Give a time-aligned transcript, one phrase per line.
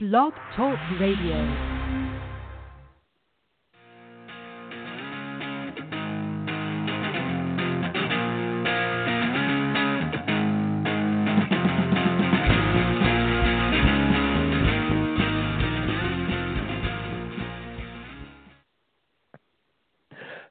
[0.00, 1.34] Blog Talk Radio.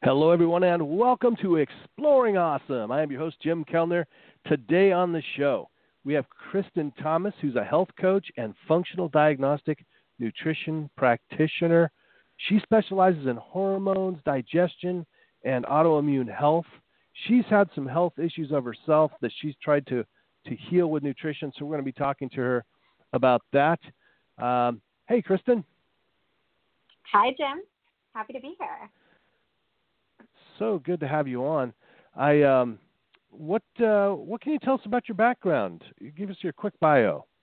[0.04, 2.92] Hello, everyone, and welcome to Exploring Awesome.
[2.92, 4.06] I am your host, Jim Kellner.
[4.46, 5.70] Today on the show,
[6.08, 9.84] we have Kristin Thomas, who's a health coach and functional diagnostic
[10.20, 11.92] nutrition practitioner.
[12.48, 15.06] She specializes in hormones, digestion,
[15.44, 16.66] and autoimmune health.
[17.28, 20.06] She's had some health issues of herself that she's tried to,
[20.46, 22.66] to heal with nutrition, so we're going to be talking to her
[23.12, 23.80] about that.
[24.38, 25.62] Um, hey, Kristin.
[27.12, 27.64] Hi, Jim.
[28.14, 28.90] Happy to be here
[30.58, 31.74] so good to have you on.
[32.16, 32.80] I um,
[33.38, 35.84] what uh, what can you tell us about your background?
[36.18, 37.26] Give us your quick bio.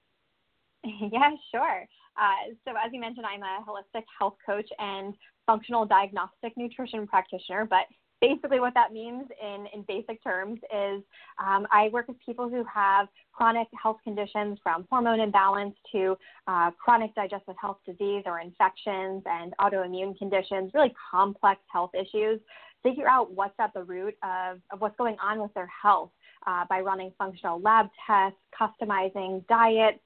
[0.84, 1.86] Yeah, sure.
[2.16, 5.14] Uh, so as you mentioned, I'm a holistic health coach and
[5.46, 7.64] functional diagnostic nutrition practitioner.
[7.64, 7.86] But
[8.20, 11.02] basically, what that means in in basic terms is
[11.42, 16.70] um, I work with people who have chronic health conditions from hormone imbalance to uh,
[16.72, 22.41] chronic digestive health disease or infections and autoimmune conditions, really complex health issues
[22.84, 26.10] figure out what's at the root of, of what's going on with their health
[26.46, 29.98] uh, by running functional lab tests, customizing diets,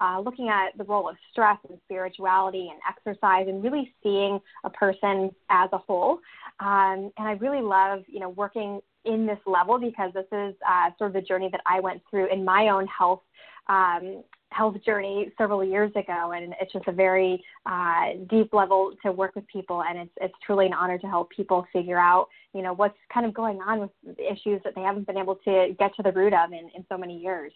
[0.00, 4.70] uh, looking at the role of stress and spirituality and exercise, and really seeing a
[4.70, 6.18] person as a whole.
[6.60, 10.90] Um, and I really love, you know, working in this level because this is uh,
[10.98, 13.22] sort of the journey that I went through in my own health
[13.68, 19.12] um, health journey several years ago, and it's just a very uh, deep level to
[19.12, 22.62] work with people, and it's it's truly an honor to help people figure out, you
[22.62, 25.94] know, what's kind of going on with issues that they haven't been able to get
[25.96, 27.52] to the root of in, in so many years.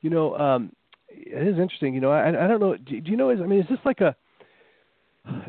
[0.00, 0.72] You know, um,
[1.08, 1.94] it is interesting.
[1.94, 2.76] You know, I, I don't know.
[2.76, 3.30] Do, do you know?
[3.30, 4.14] Is I mean, is this like a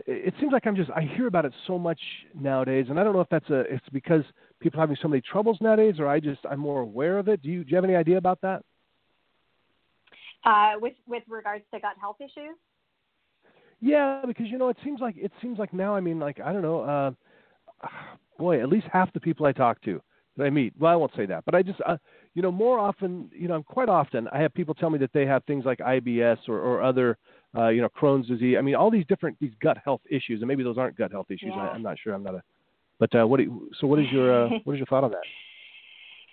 [0.08, 2.00] it seems like I'm just I hear about it so much
[2.34, 4.24] nowadays, and I don't know if that's a it's because
[4.60, 7.42] people are having so many troubles nowadays, or I just I'm more aware of it.
[7.42, 8.64] Do you do you have any idea about that?
[10.46, 12.56] Uh, with with regards to gut health issues.
[13.82, 15.96] Yeah, because you know it seems like it seems like now.
[15.96, 16.82] I mean, like I don't know.
[16.82, 17.88] Uh,
[18.40, 20.02] boy, at least half the people I talk to
[20.38, 20.74] that I meet.
[20.80, 21.98] Well, I won't say that, but I just uh,
[22.34, 23.30] you know more often.
[23.34, 26.38] You know, quite often I have people tell me that they have things like IBS
[26.48, 27.18] or, or other.
[27.58, 28.58] Uh, you know, Crohn's disease.
[28.60, 31.28] I mean, all these different these gut health issues, and maybe those aren't gut health
[31.30, 31.54] issues.
[31.56, 31.62] Yeah.
[31.62, 32.14] I, I'm not sure.
[32.14, 32.44] I'm not a.
[33.00, 33.38] But uh, what?
[33.38, 35.24] Do you, so, what is your uh, what is your thought on that?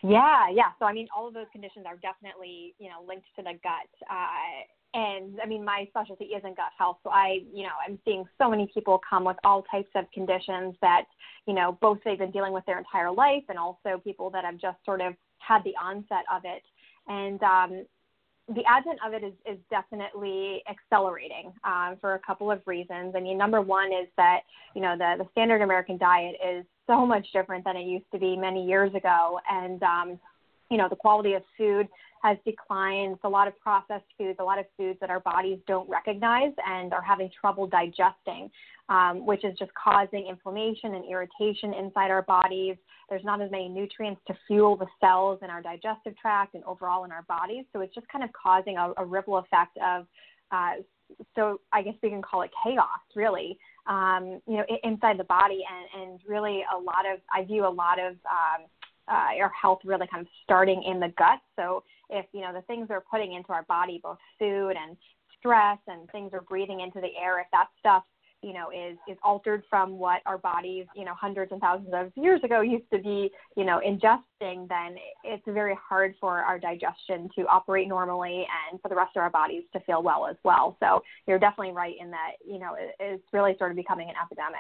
[0.02, 0.72] Yeah, yeah.
[0.78, 3.90] So I mean, all of those conditions are definitely you know linked to the gut.
[4.10, 7.98] Uh, and I mean, my specialty is in gut health, so I, you know, I'm
[8.04, 11.04] seeing so many people come with all types of conditions that,
[11.46, 14.58] you know, both they've been dealing with their entire life, and also people that have
[14.58, 16.62] just sort of had the onset of it.
[17.08, 17.86] And um,
[18.48, 23.14] the advent of it is, is definitely accelerating um, for a couple of reasons.
[23.16, 24.40] I mean, number one is that
[24.74, 28.18] you know the the standard American diet is so much different than it used to
[28.18, 30.18] be many years ago, and um,
[30.70, 31.88] you know the quality of food
[32.22, 33.14] has declined.
[33.14, 36.52] It's a lot of processed foods, a lot of foods that our bodies don't recognize
[36.66, 38.48] and are having trouble digesting,
[38.88, 42.76] um, which is just causing inflammation and irritation inside our bodies.
[43.08, 47.04] There's not as many nutrients to fuel the cells in our digestive tract and overall
[47.04, 47.64] in our bodies.
[47.72, 50.06] So it's just kind of causing a, a ripple effect of,
[50.52, 50.74] uh,
[51.34, 55.62] so I guess we can call it chaos, really, um, you know, inside the body,
[55.68, 58.66] and, and really a lot of I view a lot of um,
[59.08, 61.40] uh, our health really kind of starting in the gut.
[61.56, 64.96] So if you know the things we're putting into our body, both food and
[65.38, 68.04] stress and things we're breathing into the air, if that stuff
[68.42, 72.12] you know is is altered from what our bodies you know hundreds and thousands of
[72.16, 77.28] years ago used to be you know ingesting then it's very hard for our digestion
[77.34, 80.76] to operate normally and for the rest of our bodies to feel well as well
[80.80, 84.14] so you're definitely right in that you know it, it's really sort of becoming an
[84.22, 84.58] epidemic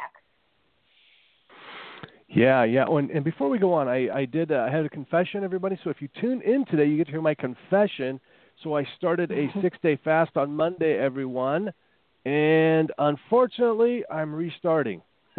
[2.34, 2.86] yeah, yeah.
[2.88, 5.44] Oh, and, and before we go on, I, I did uh, I had a confession,
[5.44, 5.78] everybody.
[5.84, 8.18] So if you tune in today, you get to hear my confession.
[8.62, 11.74] So I started a six day fast on Monday, everyone,
[12.24, 15.02] and unfortunately, I'm restarting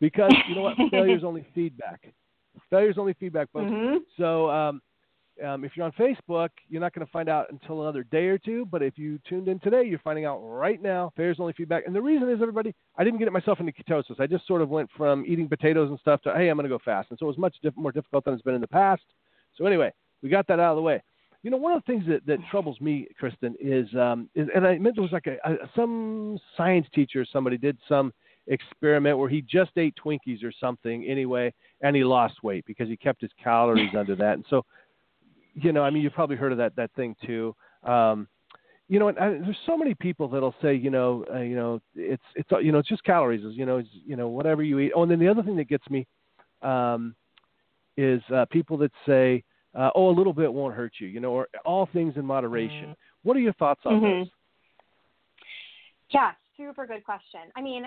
[0.00, 0.76] because you know what?
[0.90, 2.12] Failure is only feedback.
[2.70, 3.70] Failure is only feedback, folks.
[3.70, 3.98] Mm-hmm.
[4.16, 4.80] So um,
[5.44, 8.38] um, if you're on Facebook, you're not going to find out until another day or
[8.38, 8.66] two.
[8.70, 11.12] But if you tuned in today, you're finding out right now.
[11.16, 14.18] Fair's only feedback, and the reason is everybody, I didn't get it myself into ketosis.
[14.18, 16.74] I just sort of went from eating potatoes and stuff to hey, I'm going to
[16.74, 18.66] go fast, and so it was much diff- more difficult than it's been in the
[18.66, 19.02] past.
[19.56, 21.02] So anyway, we got that out of the way.
[21.46, 24.66] You know, one of the things that, that troubles me, Kristin, is, um, is and
[24.66, 28.12] I meant it was like a, a some science teacher, or somebody did some
[28.48, 32.96] experiment where he just ate Twinkies or something anyway, and he lost weight because he
[32.96, 34.32] kept his calories under that.
[34.32, 34.64] And so
[35.54, 37.54] you know, I mean, you've probably heard of that that thing too.
[37.84, 38.26] Um,
[38.88, 41.80] you know, and, and there's so many people that'll say, you know, uh, you know,
[41.94, 44.90] it's it's you know, it's just calories, you know, it's, you know, whatever you eat.
[44.96, 46.08] Oh, and then the other thing that gets me
[46.62, 47.14] um,
[47.96, 49.44] is uh, people that say,
[49.76, 52.84] uh, oh, a little bit won't hurt you, you know, or all things in moderation.
[52.84, 52.92] Mm-hmm.
[53.22, 54.20] What are your thoughts on mm-hmm.
[54.20, 54.28] those?
[56.10, 57.40] Yeah, super good question.
[57.56, 57.84] I mean,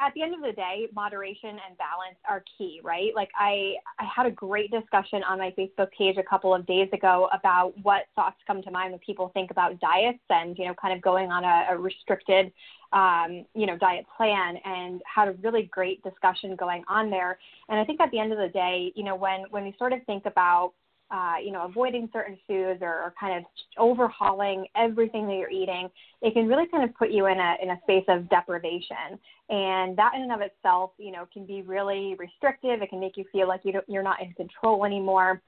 [0.00, 3.10] at the end of the day, moderation and balance are key, right?
[3.14, 6.88] Like I, I had a great discussion on my Facebook page a couple of days
[6.92, 10.74] ago about what thoughts come to mind when people think about diets and, you know,
[10.80, 12.52] kind of going on a, a restricted,
[12.92, 17.38] um, you know, diet plan and had a really great discussion going on there.
[17.68, 19.92] And I think at the end of the day, you know, when, when we sort
[19.92, 20.72] of think about
[21.10, 23.44] uh, you know, avoiding certain foods or, or kind of
[23.78, 25.88] overhauling everything that you're eating,
[26.20, 29.18] it can really kind of put you in a in a space of deprivation,
[29.48, 32.82] and that in and of itself, you know, can be really restrictive.
[32.82, 35.40] It can make you feel like you don't, you're not in control anymore.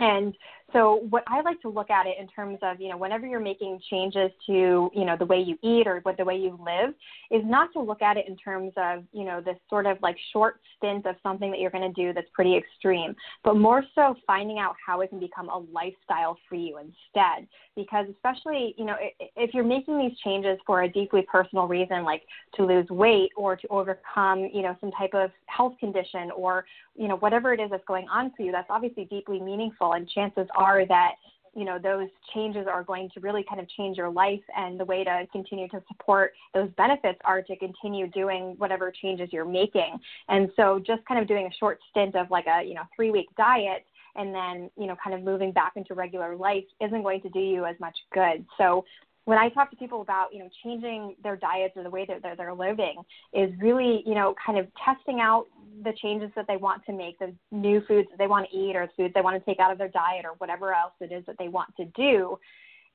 [0.00, 0.34] And
[0.72, 3.38] so what I like to look at it in terms of, you know, whenever you're
[3.38, 6.94] making changes to, you know, the way you eat or what the way you live
[7.30, 10.16] is not to look at it in terms of, you know, this sort of like
[10.32, 13.14] short stint of something that you're going to do that's pretty extreme,
[13.44, 17.46] but more so finding out how it can become a lifestyle for you instead.
[17.76, 18.96] Because especially, you know,
[19.36, 22.22] if you're making these changes for a deeply personal reason, like
[22.56, 26.64] to lose weight or to overcome, you know, some type of health condition or,
[26.96, 29.92] you know, whatever it is that's going on for you, that's obviously deeply meaningful.
[29.92, 31.14] And chances are that
[31.54, 34.84] you know those changes are going to really kind of change your life and the
[34.84, 39.98] way to continue to support those benefits are to continue doing whatever changes you're making.
[40.28, 43.10] And so just kind of doing a short stint of like a you know three
[43.10, 43.84] week diet
[44.16, 47.40] and then you know kind of moving back into regular life isn't going to do
[47.40, 48.44] you as much good.
[48.58, 48.84] So
[49.24, 52.22] when I talk to people about, you know, changing their diets or the way that
[52.22, 52.96] they're, they're living
[53.32, 55.46] is really, you know, kind of testing out
[55.82, 58.76] the changes that they want to make, the new foods that they want to eat
[58.76, 61.24] or foods they want to take out of their diet or whatever else it is
[61.26, 62.38] that they want to do.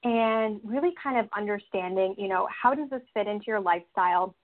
[0.03, 4.35] And really kind of understanding, you know, how does this fit into your lifestyle?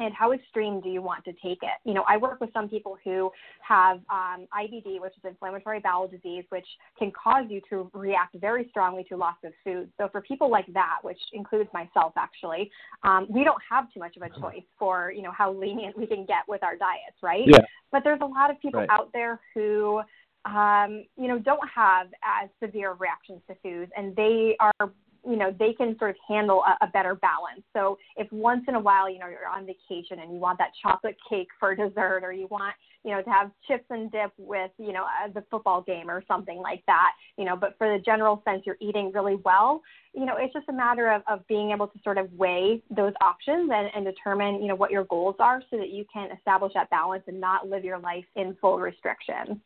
[0.00, 1.78] And how extreme do you want to take it?
[1.84, 3.30] You know, I work with some people who
[3.60, 6.66] have um, IBD, which is inflammatory bowel disease, which
[6.98, 9.90] can cause you to react very strongly to lots of food.
[9.98, 12.70] So for people like that, which includes myself actually,
[13.02, 16.06] um, we don't have too much of a choice for you know how lenient we
[16.06, 17.44] can get with our diets, right?
[17.46, 17.60] Yeah.
[17.92, 18.90] But there's a lot of people right.
[18.90, 20.00] out there who
[20.46, 24.90] um, you know, don't have as severe reactions to foods, and they are
[25.24, 27.62] you know they can sort of handle a, a better balance.
[27.72, 30.70] So if once in a while you know you're on vacation and you want that
[30.82, 32.74] chocolate cake for dessert or you want
[33.04, 36.22] you know to have chips and dip with you know uh, the football game or
[36.28, 39.80] something like that you know but for the general sense you're eating really well
[40.14, 43.12] you know it's just a matter of, of being able to sort of weigh those
[43.20, 46.72] options and, and determine you know what your goals are so that you can establish
[46.74, 49.60] that balance and not live your life in full restriction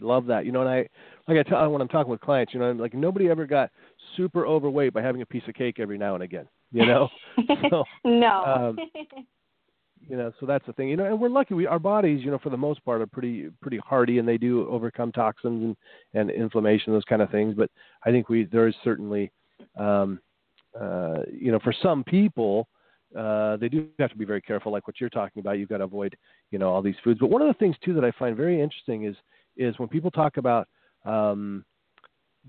[0.00, 0.46] Love that.
[0.46, 0.88] You know, and I
[1.28, 3.70] like I tell when I'm talking with clients, you know, like nobody ever got
[4.16, 6.48] super overweight by having a piece of cake every now and again.
[6.72, 7.08] You know.
[7.70, 8.44] so, no.
[8.44, 8.78] Um,
[10.08, 10.88] you know, so that's the thing.
[10.88, 11.54] You know, and we're lucky.
[11.54, 14.38] We our bodies, you know, for the most part, are pretty pretty hardy, and they
[14.38, 15.76] do overcome toxins and
[16.20, 17.54] and inflammation, those kind of things.
[17.56, 17.70] But
[18.04, 19.30] I think we there is certainly,
[19.78, 20.20] um,
[20.78, 22.68] uh, you know, for some people.
[23.18, 25.58] Uh, they do have to be very careful, like what you're talking about.
[25.58, 26.16] You've got to avoid,
[26.52, 27.18] you know, all these foods.
[27.18, 29.16] But one of the things too that I find very interesting is
[29.56, 30.68] is when people talk about
[31.04, 31.64] um,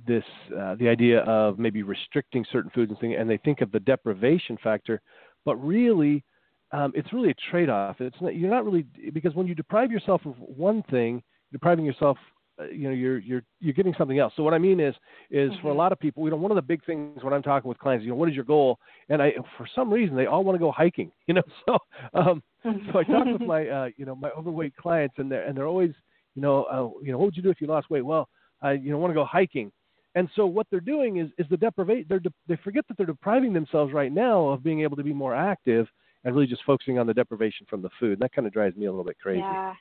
[0.07, 0.23] this
[0.57, 3.79] uh, the idea of maybe restricting certain foods and things, and they think of the
[3.79, 5.01] deprivation factor,
[5.45, 6.23] but really
[6.71, 7.99] um, it's really a trade-off.
[7.99, 11.21] It's not, you're not really because when you deprive yourself of one thing,
[11.51, 12.17] depriving yourself,
[12.59, 14.33] uh, you know, you're you're you're getting something else.
[14.37, 14.95] So what I mean is
[15.29, 15.61] is mm-hmm.
[15.61, 15.79] for a mm-hmm.
[15.79, 18.03] lot of people, you know, one of the big things when I'm talking with clients,
[18.03, 18.79] you know, what is your goal?
[19.09, 21.43] And I for some reason they all want to go hiking, you know.
[21.65, 21.77] So
[22.13, 25.57] um, so I talk with my uh, you know my overweight clients, and they're and
[25.57, 25.91] they're always
[26.35, 28.05] you know, uh, you know, what would you do if you lost weight?
[28.05, 28.29] Well,
[28.61, 29.71] I, you know, want to go hiking.
[30.15, 32.05] And so what they're doing is, is the deprivation.
[32.09, 35.13] They're de- they forget that they're depriving themselves right now of being able to be
[35.13, 35.87] more active
[36.23, 38.13] and really just focusing on the deprivation from the food.
[38.13, 39.39] And that kind of drives me a little bit crazy.
[39.39, 39.73] Yeah.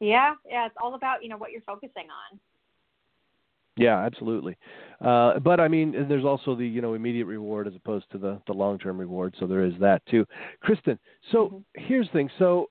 [0.00, 0.34] Yeah.
[0.48, 0.66] Yeah.
[0.66, 2.38] It's all about, you know, what you're focusing on.
[3.76, 4.56] Yeah, absolutely.
[5.00, 8.40] Uh, but I mean, there's also the you know immediate reward as opposed to the
[8.46, 9.34] the long term reward.
[9.40, 10.26] So there is that too.
[10.62, 10.98] Kristin,
[11.30, 11.58] so mm-hmm.
[11.74, 12.30] here's the thing.
[12.38, 12.68] So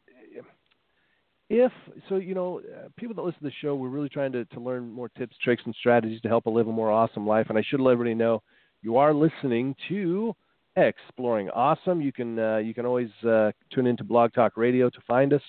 [1.53, 1.71] if
[2.07, 4.59] so you know uh, people that listen to the show we're really trying to, to
[4.59, 7.63] learn more tips tricks and strategies to help live a more awesome life and i
[7.67, 8.41] should let everybody know
[8.81, 10.35] you are listening to
[10.75, 12.01] exploring awesome.
[12.01, 15.41] You can uh, you can always uh, tune into blog talk radio to find us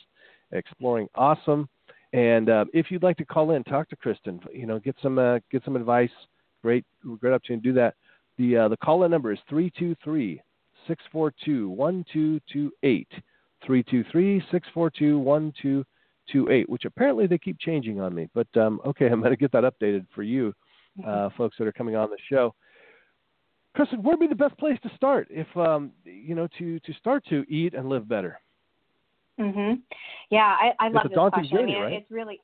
[0.53, 1.69] exploring awesome.
[2.13, 5.19] And uh, if you'd like to call in talk to kristin you know get some
[5.19, 6.11] uh, get some advice.
[6.63, 6.85] Great
[7.21, 7.95] great opportunity to do that.
[8.39, 10.41] The uh, the call in number is 323
[10.87, 13.09] 642 1228
[13.65, 15.87] 323 642 1228,
[16.67, 18.29] which apparently they keep changing on me.
[18.35, 20.53] But um, okay, I'm going to get that updated for you,
[21.07, 22.55] uh, folks that are coming on the show.
[23.77, 27.25] Kristin, where'd be the best place to start if um, you know to to start
[27.31, 28.39] to eat and live better?
[29.41, 29.81] Mhm.
[30.31, 31.59] Yeah, I, I love this daunting question.
[31.59, 31.93] journey, I mean, right?
[31.95, 32.41] it's really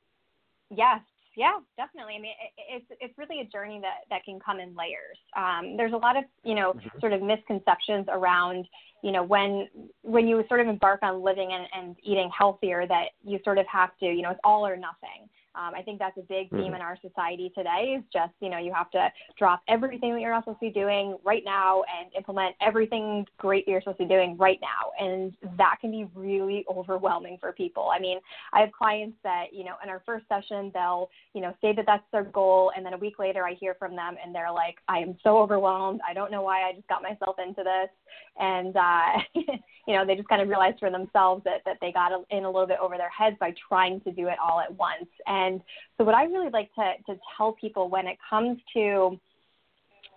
[0.71, 1.01] yes,
[1.39, 2.15] yeah, definitely.
[2.15, 5.17] I mean, it, it's it's really a journey that that can come in layers.
[5.37, 6.99] Um, there's a lot of you know Mhm.
[6.99, 8.67] sort of misconceptions around
[9.01, 9.69] you know when
[10.01, 13.65] when you sort of embark on living and, and eating healthier that you sort of
[13.67, 15.29] have to you know it's all or nothing.
[15.55, 16.75] Um, I think that's a big theme Mhm.
[16.75, 17.95] in our society today.
[17.97, 20.71] Is just you know you have to drop everything that you're not supposed to be
[20.71, 24.91] doing right now and implement everything great that you're supposed to be doing right now,
[24.99, 27.89] and that can be really overwhelming for people.
[27.91, 28.19] I mean,
[28.53, 31.85] I have clients that you know in our first session they'll you know say that
[31.85, 34.77] that's their goal, and then a week later I hear from them and they're like,
[34.87, 36.01] I am so overwhelmed.
[36.07, 37.89] I don't know why I just got myself into this,
[38.37, 39.11] and uh,
[39.87, 42.51] you know they just kind of realized for themselves that that they got in a
[42.51, 45.09] little bit over their heads by trying to do it all at once.
[45.25, 45.38] And
[45.97, 49.19] so what I really like to to tell people when it comes to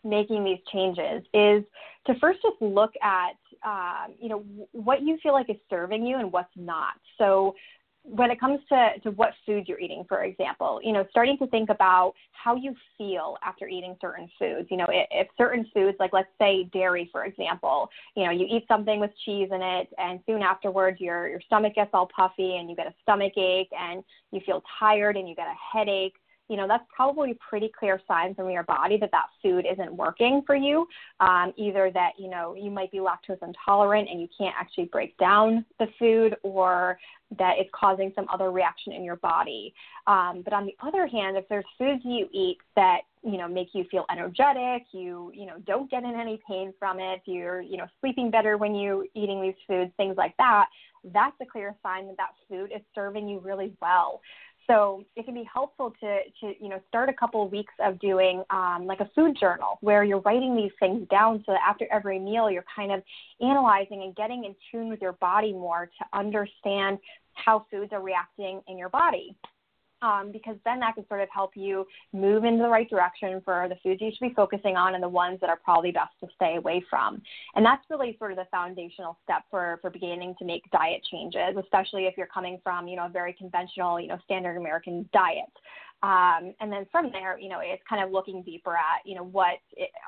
[0.04, 1.62] making these changes is
[2.06, 6.18] to first just look at um, you know what you feel like is serving you
[6.18, 6.94] and what's not.
[7.18, 7.54] So
[8.04, 11.46] when it comes to, to what foods you're eating, for example, you know, starting to
[11.46, 14.68] think about how you feel after eating certain foods.
[14.70, 18.46] You know, if, if certain foods, like let's say dairy, for example, you know, you
[18.50, 22.56] eat something with cheese in it, and soon afterwards your your stomach gets all puffy,
[22.56, 26.14] and you get a stomach ache, and you feel tired, and you get a headache
[26.52, 30.42] you know, that's probably pretty clear sign from your body that that food isn't working
[30.46, 30.86] for you.
[31.18, 35.16] Um, either that, you know, you might be lactose intolerant and you can't actually break
[35.16, 36.98] down the food or
[37.38, 39.72] that it's causing some other reaction in your body.
[40.06, 43.68] Um, but on the other hand, if there's foods you eat that, you know, make
[43.72, 47.78] you feel energetic, you, you know, don't get in any pain from it, you're, you
[47.78, 50.66] know, sleeping better when you're eating these foods, things like that,
[51.12, 54.20] that's a clear sign that that food is serving you really well.
[54.72, 58.42] So it can be helpful to, to you know start a couple weeks of doing
[58.48, 62.18] um, like a food journal where you're writing these things down so that after every
[62.18, 63.02] meal you're kind of
[63.42, 66.98] analyzing and getting in tune with your body more to understand
[67.34, 69.36] how foods are reacting in your body
[70.02, 73.66] um, because then that can sort of help you move in the right direction for
[73.68, 76.26] the foods you should be focusing on and the ones that are probably best to
[76.34, 77.22] stay away from.
[77.54, 81.56] And that's really sort of the foundational step for, for beginning to make diet changes,
[81.58, 85.52] especially if you're coming from, you know, a very conventional, you know, standard American diet.
[86.02, 89.24] Um, and then from there, you know, it's kind of looking deeper at, you know,
[89.24, 89.58] what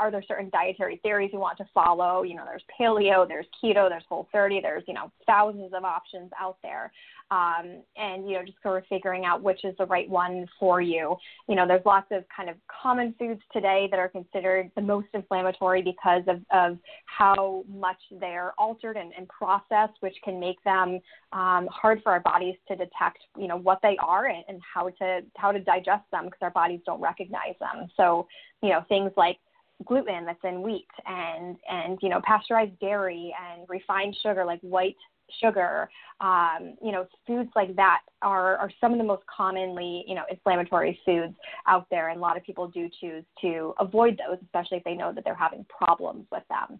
[0.00, 2.22] are there certain dietary theories you want to follow?
[2.22, 6.32] You know, there's paleo, there's keto, there's whole 30, there's, you know, thousands of options
[6.38, 6.90] out there.
[7.30, 10.80] Um, and, you know, just sort of figuring out which is the right one for
[10.80, 11.16] you.
[11.48, 15.08] You know, there's lots of kind of common foods today that are considered the most
[15.14, 21.00] inflammatory because of, of how much they're altered and, and processed, which can make them
[21.32, 24.90] um, hard for our bodies to detect, you know, what they are and, and how
[24.90, 27.88] to, how to digest digest them because our bodies don't recognize them.
[27.96, 28.26] So,
[28.62, 29.38] you know, things like
[29.84, 34.96] gluten that's in wheat and and you know pasteurized dairy and refined sugar like white
[35.42, 40.14] sugar um, you know foods like that are, are some of the most commonly you
[40.14, 41.34] know inflammatory foods
[41.66, 44.94] out there and a lot of people do choose to avoid those especially if they
[44.94, 46.78] know that they're having problems with them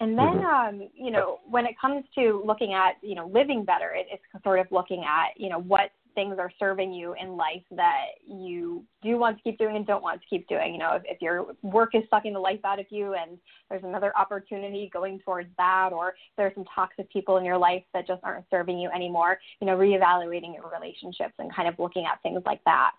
[0.00, 0.82] and then, Mm-hmm.
[0.82, 4.42] um, you know, when it comes to looking at, you know, living better, it, it's
[4.42, 8.84] sort of looking at, you know, what things are serving you in life that you
[9.02, 10.72] do want to keep doing and don't want to keep doing.
[10.72, 13.84] You know, if, if your work is sucking the life out of you and there's
[13.84, 18.22] another opportunity going towards that, or there's some toxic people in your life that just
[18.22, 22.42] aren't serving you anymore, you know, reevaluating your relationships and kind of looking at things
[22.46, 22.92] like that.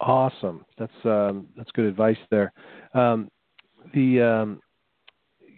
[0.00, 0.64] Awesome.
[0.76, 2.52] That's um, that's good advice there.
[2.94, 3.30] Um,
[3.94, 4.60] the um,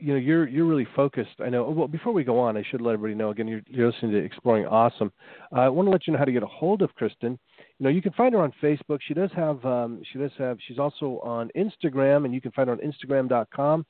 [0.06, 1.40] you know you're you're really focused.
[1.44, 1.68] I know.
[1.68, 3.48] Well, before we go on, I should let everybody know again.
[3.48, 5.12] You're, you're listening to Exploring Awesome.
[5.52, 7.36] Uh, I want to let you know how to get a hold of Kristin.
[7.58, 9.00] You know, you can find her on Facebook.
[9.08, 12.68] She does have um, she does have she's also on Instagram, and you can find
[12.68, 13.84] her on Instagram.com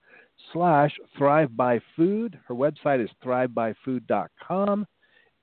[0.55, 2.39] slash Thrive by Food.
[2.49, 4.87] Her website is thrivebyfood.com.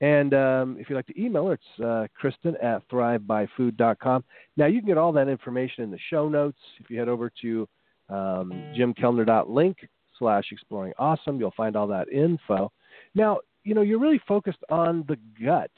[0.00, 4.24] And um, if you'd like to email her, it's uh, Kristin at thrivebyfood.com.
[4.56, 6.58] Now, you can get all that information in the show notes.
[6.80, 7.68] If you head over to
[8.08, 9.78] um, jimkellner.link
[10.18, 12.70] slash exploring awesome, you'll find all that info.
[13.14, 15.70] Now, you know, you're really focused on the gut.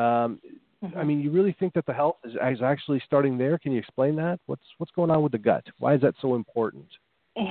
[0.00, 0.40] Um,
[0.84, 0.98] Mm-hmm.
[0.98, 3.58] I mean, you really think that the health is, is actually starting there?
[3.58, 4.40] Can you explain that?
[4.46, 5.64] What's what's going on with the gut?
[5.78, 6.88] Why is that so important?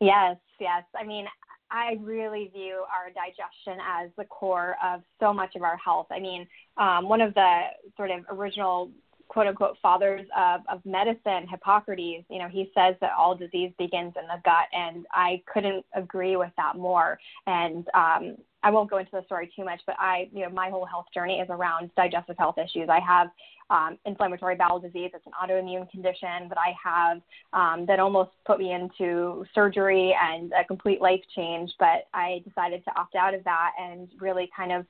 [0.00, 0.84] Yes, yes.
[0.94, 1.24] I mean,
[1.72, 6.06] I really view our digestion as the core of so much of our health.
[6.12, 6.46] I mean,
[6.76, 7.62] um, one of the
[7.96, 8.92] sort of original
[9.28, 14.14] quote unquote fathers of, of medicine, Hippocrates, you know, he says that all disease begins
[14.20, 17.18] in the gut, and I couldn't agree with that more.
[17.46, 20.70] And um, I won't go into the story too much, but I, you know, my
[20.70, 22.88] whole health journey is around digestive health issues.
[22.88, 23.28] I have
[23.70, 25.10] um, inflammatory bowel disease.
[25.14, 27.20] It's an autoimmune condition that I have
[27.52, 31.70] um, that almost put me into surgery and a complete life change.
[31.78, 34.86] But I decided to opt out of that and really kind of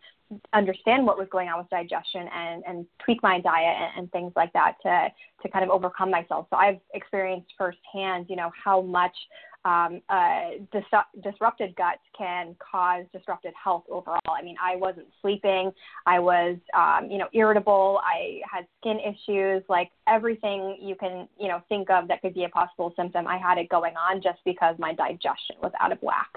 [0.53, 4.33] understand what was going on with digestion and, and tweak my diet and, and things
[4.37, 5.09] like that to
[5.43, 6.47] to kind of overcome myself.
[6.51, 9.17] So I've experienced firsthand, you know, how much
[9.65, 14.21] um, uh, dis- disrupted gut can cause disrupted health overall.
[14.27, 15.73] I mean, I wasn't sleeping.
[16.07, 18.01] I was, um, you know, irritable.
[18.05, 19.63] I had skin issues.
[19.69, 23.27] Like everything you can, you know, think of that could be a possible symptom.
[23.27, 26.31] I had it going on just because my digestion was out of whack.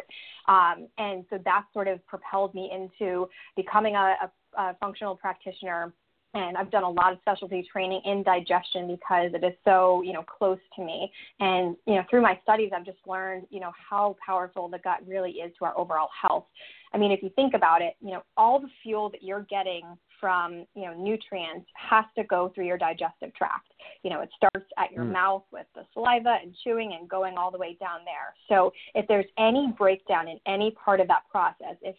[0.48, 4.16] Um, and so that sort of propelled me into becoming a,
[4.58, 5.94] a, a functional practitioner
[6.33, 10.13] and I've done a lot of specialty training in digestion because it is so, you
[10.13, 11.11] know, close to me.
[11.39, 15.00] And, you know, through my studies, I've just learned, you know, how powerful the gut
[15.05, 16.45] really is to our overall health.
[16.93, 19.83] I mean, if you think about it, you know, all the fuel that you're getting
[20.19, 23.71] from, you know, nutrients has to go through your digestive tract.
[24.03, 25.13] You know, it starts at your mm.
[25.13, 28.33] mouth with the saliva and chewing and going all the way down there.
[28.47, 31.95] So if there's any breakdown in any part of that process, if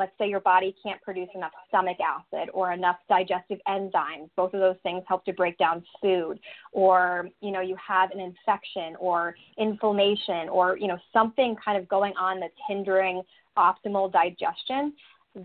[0.00, 4.60] let's say your body can't produce enough stomach acid or enough digestive enzymes both of
[4.60, 6.40] those things help to break down food.
[6.72, 11.86] Or you know you have an infection or inflammation or you know something kind of
[11.88, 13.22] going on that's hindering
[13.56, 14.92] optimal digestion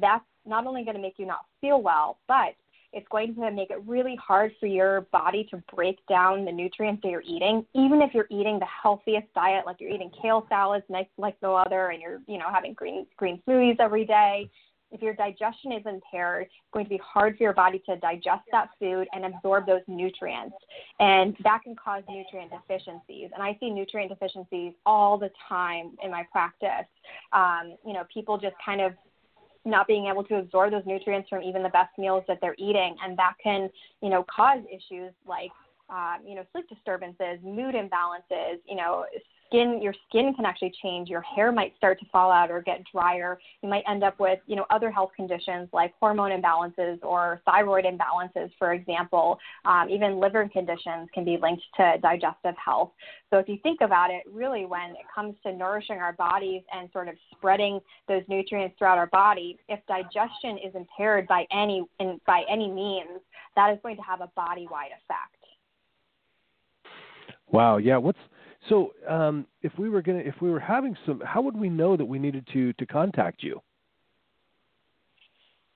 [0.02, 2.56] that's not only going to make you not feel well but
[2.96, 7.02] it's going to make it really hard for your body to break down the nutrients
[7.04, 10.86] that you're eating, even if you're eating the healthiest diet, like you're eating kale salads
[10.88, 14.50] like, like no other, and you're, you know, having green green smoothies every day.
[14.92, 18.44] If your digestion is impaired, it's going to be hard for your body to digest
[18.54, 20.56] that food and absorb those nutrients,
[21.02, 23.30] and that can cause nutrient deficiencies.
[23.34, 26.88] And I see nutrient deficiencies all the time in my practice.
[27.34, 28.94] Um, you know, people just kind of
[29.66, 32.96] not being able to absorb those nutrients from even the best meals that they're eating,
[33.04, 33.70] and that can,
[34.02, 35.52] you know, cause issues like,
[35.90, 39.06] um, you know, sleep disturbances, mood imbalances, you know,
[39.46, 41.10] skin your skin can actually change.
[41.10, 43.40] Your hair might start to fall out or get drier.
[43.62, 47.86] You might end up with you know other health conditions like hormone imbalances or thyroid
[47.86, 49.40] imbalances for example.
[49.66, 52.92] Um, even liver conditions can be linked to digestive health.
[53.30, 56.90] So if you think about it really when it comes to nourishing our bodies and
[56.92, 62.20] sort of spreading those nutrients throughout our body if digestion is impaired by any in,
[62.26, 63.22] by any means
[63.56, 65.36] that is going to have a body wide effect.
[67.52, 67.78] Wow.
[67.78, 67.98] Yeah.
[67.98, 68.20] What's
[68.70, 71.96] so um, if we were gonna, if we were having some, how would we know
[71.98, 73.62] that we needed to to contact you?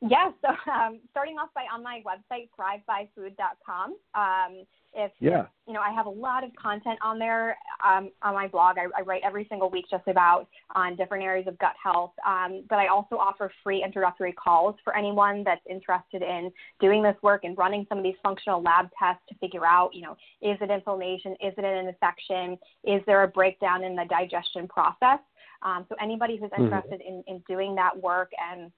[0.02, 3.96] Yes, yeah, so um, starting off by on my website, thrivebyfood.com.
[4.16, 5.46] Um, if yeah.
[5.68, 8.78] you know, I have a lot of content on there um, on my blog.
[8.78, 12.14] I, I, write every single week just about on different areas of gut health.
[12.26, 17.16] Um, but I also offer free introductory calls for anyone that's interested in doing this
[17.22, 20.58] work and running some of these functional lab tests to figure out, you know, is
[20.60, 21.34] it inflammation?
[21.34, 22.58] Is it an infection?
[22.84, 25.20] Is there a breakdown in the digestion process?
[25.62, 26.64] Um, so anybody who's mm-hmm.
[26.64, 27.22] interested mm-hmm.
[27.28, 28.72] in, in doing that work and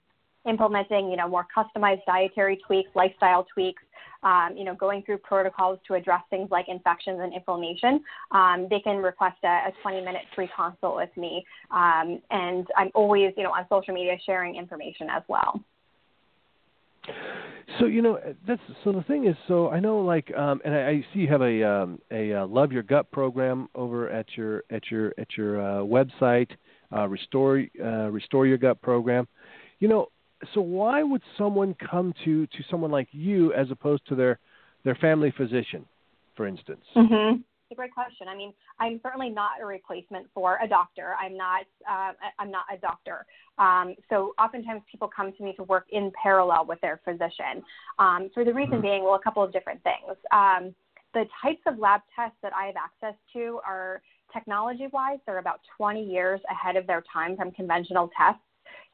[0.48, 3.84] implementing, you know, more customized dietary tweaks, lifestyle tweaks,
[4.24, 8.80] um, you know, going through protocols to address things like infections and inflammation, um, they
[8.80, 11.44] can request a, a 20-minute free consult with me.
[11.72, 15.60] Um, and I'm always, you know, on social media sharing information as well.
[17.80, 20.90] So you know that's so the thing is so I know like um, and I,
[20.90, 24.64] I see you have a um, a uh, love your gut program over at your
[24.70, 26.50] at your at your uh, website
[26.96, 29.28] uh, restore uh, restore your gut program.
[29.80, 30.10] You know
[30.54, 34.40] so why would someone come to to someone like you as opposed to their
[34.84, 35.86] their family physician,
[36.36, 36.84] for instance?
[36.96, 37.42] Mm-hmm.
[37.42, 38.28] It's a great question.
[38.28, 41.16] I mean, I'm certainly not a replacement for a doctor.
[41.20, 41.66] I'm not.
[41.90, 43.26] Uh, I'm not a doctor.
[43.58, 47.64] Um, so oftentimes people come to me to work in parallel with their physician.
[48.00, 48.82] Um, for the reason mm-hmm.
[48.82, 50.18] being, well, a couple of different things.
[50.32, 50.76] Um,
[51.14, 54.02] the types of lab tests that I have access to are
[54.34, 58.42] technology wise, they're about 20 years ahead of their time from conventional tests.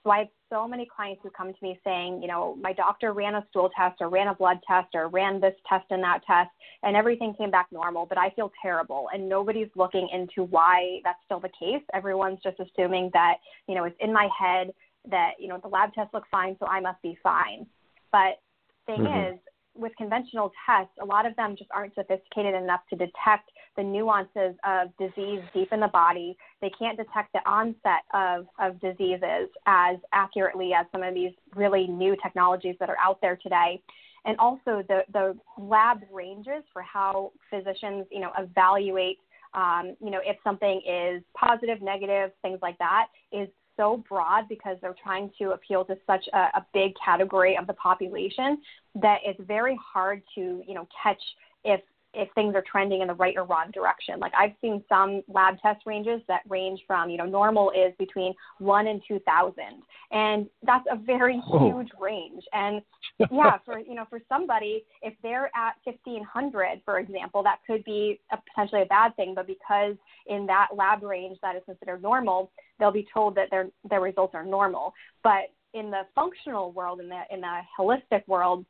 [0.07, 3.11] So I have so many clients who come to me saying, you know, my doctor
[3.11, 6.21] ran a stool test or ran a blood test or ran this test and that
[6.25, 6.49] test,
[6.83, 9.09] and everything came back normal, but I feel terrible.
[9.13, 11.83] And nobody's looking into why that's still the case.
[11.93, 13.35] Everyone's just assuming that,
[13.67, 14.71] you know, it's in my head
[15.11, 17.67] that, you know, the lab test looks fine, so I must be fine.
[18.13, 18.39] But
[18.85, 19.33] thing mm-hmm.
[19.33, 19.39] is,
[19.75, 24.55] with conventional tests, a lot of them just aren't sophisticated enough to detect the nuances
[24.65, 26.35] of disease deep in the body.
[26.61, 31.87] They can't detect the onset of, of diseases as accurately as some of these really
[31.87, 33.81] new technologies that are out there today.
[34.25, 39.19] And also the, the lab ranges for how physicians, you know, evaluate,
[39.53, 44.75] um, you know, if something is positive, negative, things like that is so broad because
[44.81, 48.57] they're trying to appeal to such a, a big category of the population
[48.95, 51.21] that it's very hard to, you know, catch
[51.63, 51.81] if
[52.17, 54.19] if things are trending in the right or wrong direction.
[54.19, 58.33] Like I've seen some lab test ranges that range from, you know, normal is between
[58.57, 61.69] one and two thousand, and that's a very oh.
[61.69, 62.43] huge range.
[62.53, 62.81] And
[63.31, 67.83] yeah, for you know, for somebody, if they're at fifteen hundred, for example, that could
[67.83, 69.33] be a, potentially a bad thing.
[69.35, 73.67] But because in that lab range that is considered normal, they'll be told that their
[73.87, 74.93] their results are normal.
[75.23, 78.65] But in the functional world, in the in the holistic world,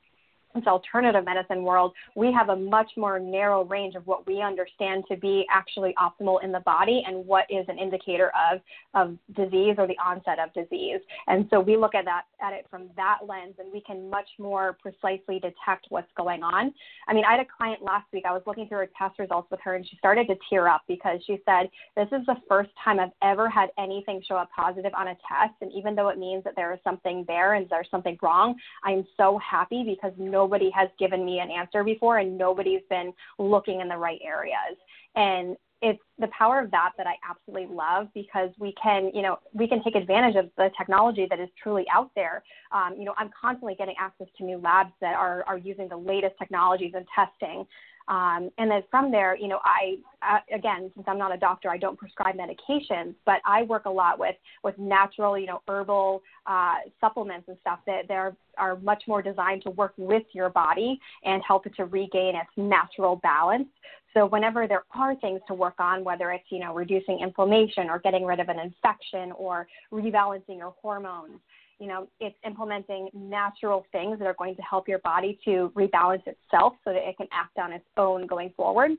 [0.65, 5.17] alternative medicine world, we have a much more narrow range of what we understand to
[5.17, 8.62] be actually optimal in the body and what is an indicator of,
[8.93, 11.00] of disease or the onset of disease.
[11.28, 14.30] And so we look at that at it from that lens and we can much
[14.39, 16.74] more precisely detect what's going on.
[17.08, 19.50] I mean, I had a client last week, I was looking through her test results
[19.52, 22.70] with her and she started to tear up because she said, This is the first
[22.84, 25.56] time I've ever had anything show up positive on a test.
[25.62, 29.06] And even though it means that there is something there and there's something wrong, I'm
[29.17, 33.81] so happy because no nobody has given me an answer before and nobody's been looking
[33.81, 34.77] in the right areas.
[35.15, 39.38] And it's the power of that that I absolutely love because we can, you know,
[39.53, 42.43] we can take advantage of the technology that is truly out there.
[42.71, 45.97] Um, you know, I'm constantly getting access to new labs that are, are using the
[45.97, 47.65] latest technologies and testing.
[48.08, 51.70] Um, and then from there, you know, I uh, again, since I'm not a doctor,
[51.70, 56.24] I don't prescribe medications, but I work a lot with with natural, you know, herbal
[56.46, 61.00] uh, supplements and stuff that they're are much more designed to work with your body
[61.26, 63.67] and help it to regain its natural balance.
[64.13, 68.00] So whenever there are things to work on, whether it's you know reducing inflammation or
[68.00, 71.39] getting rid of an infection or rebalancing your hormones,
[71.80, 76.26] you know, it's implementing natural things that are going to help your body to rebalance
[76.26, 78.92] itself so that it can act on its own going forward.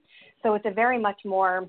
[0.43, 1.69] So it's a very much more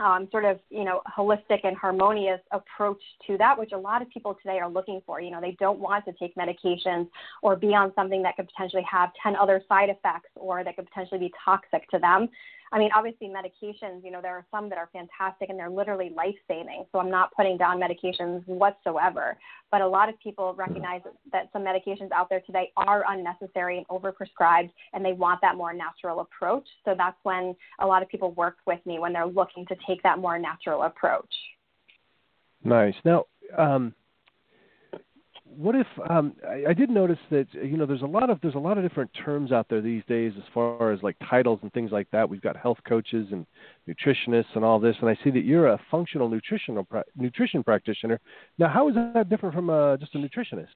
[0.00, 4.08] um, sort of you know holistic and harmonious approach to that, which a lot of
[4.10, 5.20] people today are looking for.
[5.20, 7.08] You know, they don't want to take medications
[7.42, 10.86] or be on something that could potentially have 10 other side effects or that could
[10.86, 12.28] potentially be toxic to them.
[12.72, 16.10] I mean, obviously, medications, you know, there are some that are fantastic and they're literally
[16.16, 16.86] life saving.
[16.90, 19.36] So I'm not putting down medications whatsoever.
[19.70, 23.86] But a lot of people recognize that some medications out there today are unnecessary and
[23.88, 26.66] overprescribed, and they want that more natural approach.
[26.84, 30.02] So that's when a lot of people work with me when they're looking to take
[30.02, 31.32] that more natural approach.
[32.64, 32.94] Nice.
[33.04, 33.26] Now,
[33.58, 33.94] um,
[35.56, 38.54] what if um, I, I did notice that you know there's a lot of there's
[38.54, 41.72] a lot of different terms out there these days as far as like titles and
[41.72, 42.28] things like that.
[42.28, 43.46] We've got health coaches and
[43.88, 46.86] nutritionists and all this, and I see that you're a functional nutritional
[47.16, 48.20] nutrition practitioner.
[48.58, 50.68] Now, how is that different from uh, just a nutritionist?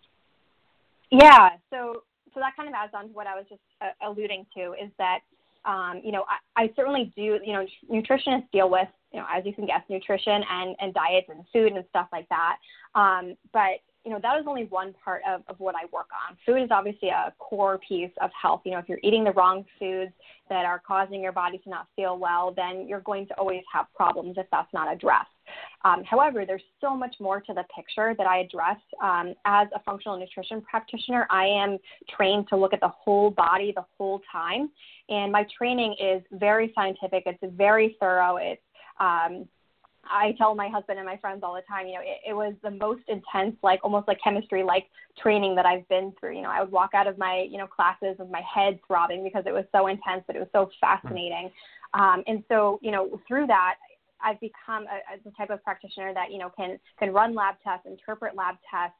[1.10, 2.02] Yeah, so
[2.34, 4.90] so that kind of adds on to what I was just uh, alluding to is
[4.98, 5.20] that
[5.64, 6.24] um, you know
[6.56, 9.82] I, I certainly do you know nutritionists deal with you know as you can guess
[9.88, 12.56] nutrition and and diets and food and stuff like that.
[12.94, 16.36] Um, but you know, that is only one part of, of what I work on.
[16.46, 18.60] Food is obviously a core piece of health.
[18.64, 20.12] You know, if you're eating the wrong foods
[20.48, 23.86] that are causing your body to not feel well, then you're going to always have
[23.96, 25.26] problems if that's not addressed.
[25.84, 28.78] Um, however, there's so much more to the picture that I address.
[29.02, 31.76] Um, as a functional nutrition practitioner, I am
[32.08, 34.70] trained to look at the whole body the whole time.
[35.08, 38.36] And my training is very scientific, it's very thorough.
[38.36, 38.62] It's
[39.00, 39.48] um,
[40.10, 42.54] I tell my husband and my friends all the time, you know, it, it was
[42.62, 44.86] the most intense, like almost like chemistry like
[45.20, 46.36] training that I've been through.
[46.36, 49.24] You know, I would walk out of my, you know, classes with my head throbbing
[49.24, 51.50] because it was so intense, but it was so fascinating.
[51.94, 53.76] Um, and so, you know, through that,
[54.22, 57.56] I've become a, a the type of practitioner that, you know, can, can run lab
[57.62, 58.96] tests, interpret lab tests,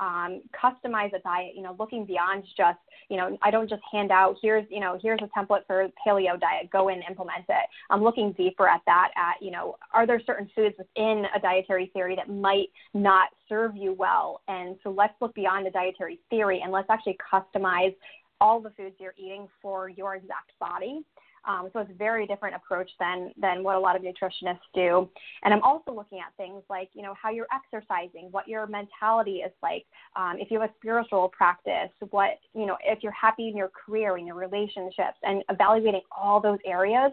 [0.00, 4.10] um, customize a diet, you know, looking beyond just, you know, I don't just hand
[4.10, 7.68] out, here's, you know, here's a template for paleo diet, go and implement it.
[7.90, 11.90] I'm looking deeper at that, at, you know, are there certain foods within a dietary
[11.92, 14.40] theory that might not serve you well?
[14.48, 17.94] And so let's look beyond the dietary theory and let's actually customize
[18.40, 21.04] all the foods you're eating for your exact body.
[21.46, 25.08] Um, so it's a very different approach than than what a lot of nutritionists do.
[25.42, 29.36] And I'm also looking at things like you know how you're exercising, what your mentality
[29.36, 33.48] is like, um, if you have a spiritual practice, what you know if you're happy
[33.48, 37.12] in your career, in your relationships, and evaluating all those areas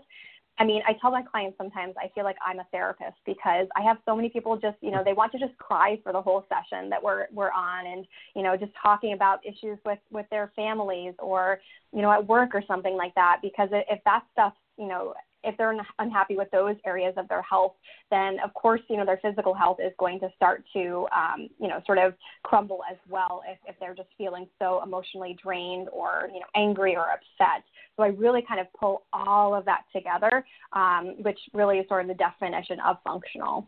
[0.60, 3.82] I mean, I tell my clients sometimes I feel like I'm a therapist because I
[3.84, 6.46] have so many people just, you know, they want to just cry for the whole
[6.50, 10.52] session that we're we're on and, you know, just talking about issues with with their
[10.56, 11.60] families or,
[11.94, 15.56] you know, at work or something like that because if that stuff, you know, if
[15.58, 17.74] they're unhappy with those areas of their health,
[18.10, 21.68] then of course, you know, their physical health is going to start to, um, you
[21.68, 26.30] know, sort of crumble as well if, if they're just feeling so emotionally drained or,
[26.34, 27.64] you know, angry or upset.
[27.96, 32.02] So I really kind of pull all of that together, um, which really is sort
[32.02, 33.68] of the definition of functional.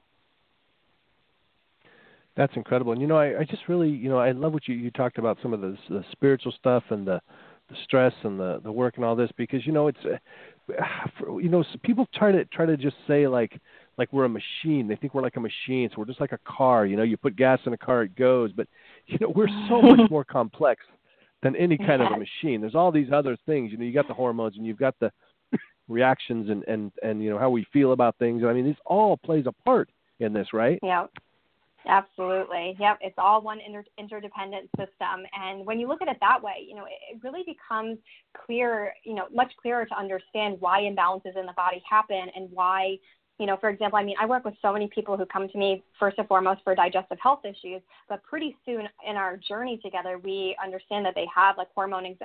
[2.36, 2.94] That's incredible.
[2.94, 5.18] And you know, I, I just really, you know, I love what you you talked
[5.18, 7.20] about some of the, the spiritual stuff and the
[7.70, 10.00] the stress and the the work and all this because you know it's
[11.42, 13.60] you know people try to try to just say like
[13.98, 14.88] like we're a machine.
[14.88, 16.86] They think we're like a machine, so we're just like a car.
[16.86, 18.52] You know, you put gas in a car, it goes.
[18.52, 18.68] But
[19.08, 20.84] you know, we're so much more complex
[21.44, 22.62] than any kind of a machine.
[22.62, 23.72] There's all these other things.
[23.72, 25.12] You know, you got the hormones and you've got the
[25.88, 28.44] reactions and and and you know how we feel about things.
[28.46, 30.80] I mean, this all plays a part in this, right?
[30.82, 31.06] Yeah.
[31.88, 32.76] Absolutely.
[32.80, 33.00] Yep.
[33.02, 35.26] It's all one inter- interdependent system.
[35.34, 37.98] And when you look at it that way, you know, it, really becomes
[38.46, 42.98] clear, you know, much clearer to understand why imbalances in the body happen and why,
[43.40, 45.58] you know, for example, I mean, I work with so many people who come to
[45.58, 50.18] me first and foremost for digestive health issues, but pretty soon in our journey together,
[50.18, 52.18] we understand that they have like hormone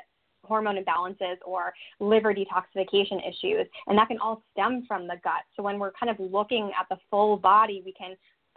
[0.44, 5.62] hormone imbalances or liver detoxification issues and that can all stem from the gut so
[5.62, 8.14] when we're kind of looking at the full body we can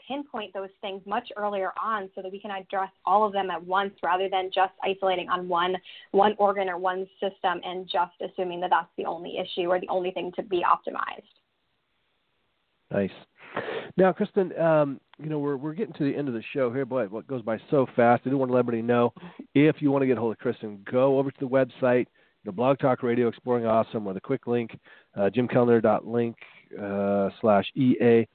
[0.08, 3.64] pinpoint those things much earlier on so that we can address all of them at
[3.64, 5.76] once rather than just isolating on one
[6.12, 9.90] one organ or one system and just assuming that that's the only issue or the
[9.90, 11.24] only thing to be optimized.
[12.92, 13.12] Nice.
[13.98, 16.86] Now, Kristin, um, you know we're we're getting to the end of the show here,
[16.86, 18.24] boy, what goes by so fast.
[18.26, 19.14] I do want to let everybody know
[19.56, 22.06] if you want to get a hold of Kristin, go over to the website,
[22.48, 24.72] know, Blog Talk Radio Exploring Awesome, with a quick link,
[25.16, 26.36] uh, jimkellner.link
[26.82, 28.28] uh, slash EA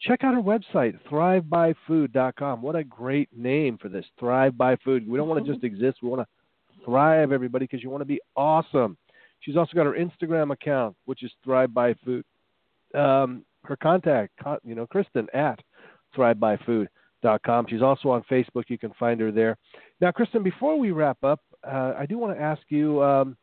[0.00, 2.62] check out our website, thrivebyfood.com.
[2.62, 5.08] What a great name for this, Thrive by Food.
[5.08, 8.06] We don't want to just exist, we want to thrive, everybody, because you want to
[8.06, 8.96] be awesome.
[9.40, 12.24] She's also got her Instagram account, which is Thrive by Food.
[12.94, 14.32] Um, her contact,
[14.64, 15.58] you know, Kristin at
[16.16, 17.66] thrivebyfood.com.
[17.68, 18.64] She's also on Facebook.
[18.68, 19.56] You can find her there.
[20.00, 23.02] Now, Kristin, before we wrap up, uh, I do want to ask you.
[23.02, 23.36] Um,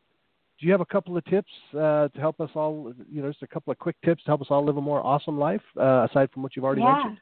[0.60, 3.44] do you have a couple of tips uh, to help us all, you know, just
[3.44, 6.08] a couple of quick tips to help us all live a more awesome life, uh,
[6.10, 6.94] aside from what you've already yeah.
[6.94, 7.20] mentioned?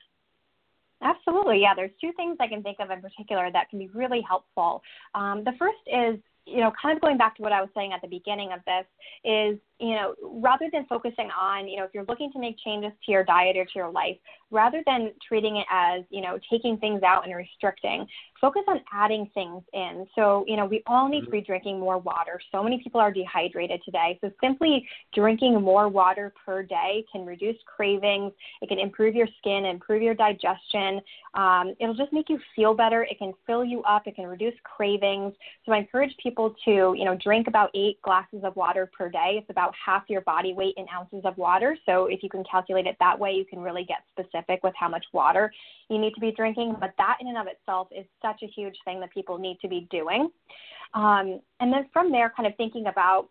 [1.02, 1.74] Absolutely, yeah.
[1.76, 4.82] There's two things I can think of in particular that can be really helpful.
[5.16, 7.92] Um, the first is, you know, kind of going back to what I was saying
[7.94, 8.86] at the beginning of this,
[9.24, 12.92] is you know, rather than focusing on, you know, if you're looking to make changes
[13.06, 14.18] to your diet or to your life,
[14.54, 18.08] rather than treating it as, you know, taking things out and restricting,
[18.40, 20.06] focus on adding things in.
[20.16, 22.40] So, you know, we all need to be drinking more water.
[22.52, 24.20] So many people are dehydrated today.
[24.22, 28.32] So simply drinking more water per day can reduce cravings.
[28.62, 31.02] It can improve your skin, improve your digestion.
[31.34, 33.04] Um, it'll just make you feel better.
[33.04, 34.08] It can fill you up.
[34.08, 35.34] It can reduce cravings.
[35.66, 39.38] So I encourage people to, you know, drink about eight glasses of water per day.
[39.40, 41.76] It's about half your body weight in ounces of water.
[41.86, 44.90] So if you can calculate it that way, you can really get specific with how
[44.90, 45.52] much water
[45.90, 46.76] you need to be drinking.
[46.80, 49.68] But that in and of itself is such a huge thing that people need to
[49.68, 50.30] be doing.
[50.94, 53.30] Um, and then from there, kind of thinking about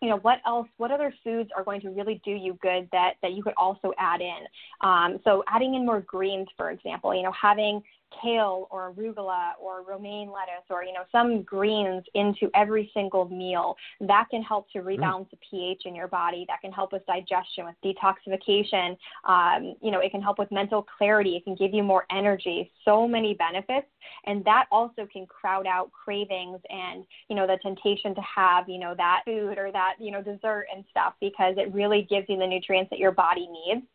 [0.00, 3.14] you know what else what other foods are going to really do you good that
[3.22, 4.40] that you could also add in
[4.82, 7.82] um, so adding in more greens for example you know having
[8.22, 13.76] kale or arugula or romaine lettuce or you know some greens into every single meal.
[14.00, 14.98] That can help to mm.
[14.98, 16.44] rebalance the ph in your body.
[16.48, 18.96] That can help with digestion with detoxification.
[19.26, 21.36] Um, you know it can help with mental clarity.
[21.36, 22.70] It can give you more energy.
[22.84, 23.86] So many benefits.
[24.26, 28.78] And that also can crowd out cravings and you know the temptation to have you
[28.78, 32.38] know that food or that you know dessert and stuff because it really gives you
[32.38, 33.86] the nutrients that your body needs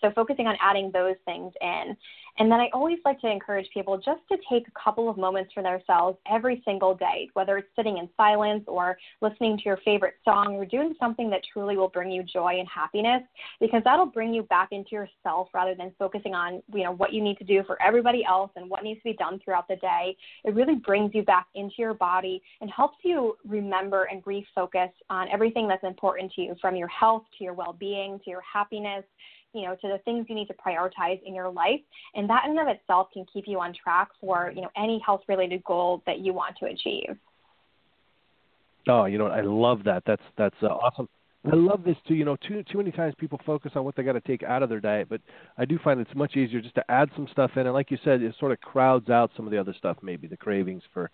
[0.00, 1.96] so focusing on adding those things in.
[2.38, 5.52] And then I always like to encourage people just to take a couple of moments
[5.52, 10.14] for themselves every single day, whether it's sitting in silence or listening to your favorite
[10.24, 13.22] song or doing something that truly will bring you joy and happiness,
[13.60, 17.20] because that'll bring you back into yourself rather than focusing on, you know, what you
[17.20, 20.16] need to do for everybody else and what needs to be done throughout the day.
[20.44, 25.28] It really brings you back into your body and helps you remember and refocus on
[25.28, 29.04] everything that's important to you from your health to your well-being to your happiness
[29.52, 31.80] you know, to the things you need to prioritize in your life.
[32.14, 35.00] And that in and of itself can keep you on track for, you know, any
[35.04, 37.16] health related goal that you want to achieve.
[38.88, 40.02] Oh, you know, I love that.
[40.06, 41.08] That's that's uh, awesome.
[41.44, 42.14] I love this too.
[42.14, 44.62] You know, too too many times people focus on what they got to take out
[44.62, 45.20] of their diet, but
[45.56, 47.98] I do find it's much easier just to add some stuff in, and like you
[48.02, 51.10] said, it sort of crowds out some of the other stuff, maybe the cravings for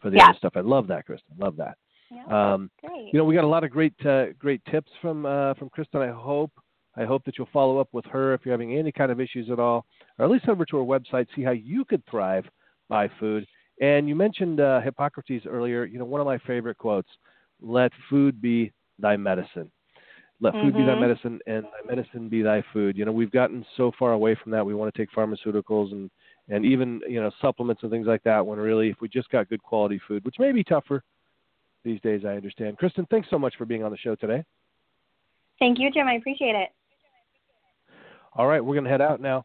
[0.00, 0.28] for the yeah.
[0.28, 0.52] other stuff.
[0.54, 1.38] I love that, Kristin.
[1.38, 1.76] Love that.
[2.10, 3.08] Yeah, um, great.
[3.12, 6.08] You know, we got a lot of great uh, great tips from uh, from Kristin.
[6.08, 6.52] I hope
[6.96, 9.50] I hope that you'll follow up with her if you're having any kind of issues
[9.50, 9.84] at all,
[10.18, 12.44] or at least over to her website, see how you could thrive
[12.88, 13.46] by food.
[13.80, 15.84] And you mentioned uh, Hippocrates earlier.
[15.84, 17.08] You know, one of my favorite quotes:
[17.60, 19.70] "Let food be thy medicine."
[20.40, 20.78] Let food mm-hmm.
[20.78, 21.00] be thy mm-hmm.
[21.00, 22.98] medicine, and thy medicine be thy food.
[22.98, 24.66] You know, we've gotten so far away from that.
[24.66, 26.10] We want to take pharmaceuticals and
[26.48, 28.44] and even you know supplements and things like that.
[28.44, 31.02] When really, if we just got good quality food, which may be tougher
[31.84, 32.78] these days, I understand.
[32.78, 34.44] Kristin, thanks so much for being on the show today.
[35.58, 36.08] Thank you, Jim.
[36.08, 36.70] I appreciate it.
[38.36, 39.44] All right, we're going to head out now.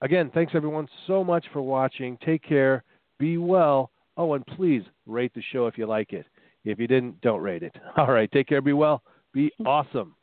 [0.00, 2.18] Again, thanks everyone so much for watching.
[2.24, 2.84] Take care.
[3.18, 3.90] Be well.
[4.16, 6.26] Oh, and please rate the show if you like it.
[6.64, 7.74] If you didn't, don't rate it.
[7.96, 8.30] All right.
[8.30, 8.60] Take care.
[8.60, 9.02] Be well.
[9.32, 10.14] Be awesome.